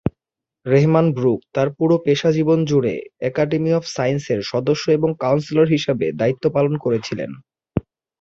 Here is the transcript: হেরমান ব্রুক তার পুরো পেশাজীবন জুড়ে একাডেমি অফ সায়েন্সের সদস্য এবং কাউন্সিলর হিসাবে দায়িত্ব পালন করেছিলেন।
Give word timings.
হেরমান 0.65 1.07
ব্রুক 1.11 1.39
তার 1.53 1.67
পুরো 1.77 1.95
পেশাজীবন 2.05 2.59
জুড়ে 2.65 2.95
একাডেমি 3.21 3.71
অফ 3.73 3.83
সায়েন্সের 3.87 4.39
সদস্য 4.43 4.85
এবং 4.91 5.09
কাউন্সিলর 5.19 5.67
হিসাবে 5.67 6.05
দায়িত্ব 6.11 6.43
পালন 6.53 6.73
করেছিলেন। 6.77 7.31